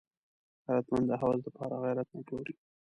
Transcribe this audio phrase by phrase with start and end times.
[0.67, 2.53] غیرتمند د هوس د پاره غیرت نه پلوري